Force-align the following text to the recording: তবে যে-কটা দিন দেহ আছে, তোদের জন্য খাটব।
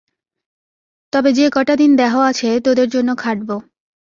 তবে 1.13 1.29
যে-কটা 1.33 1.73
দিন 1.75 1.91
দেহ 1.95 2.13
আছে, 2.21 2.49
তোদের 2.59 2.87
জন্য 2.89 3.09
খাটব। 3.15 3.49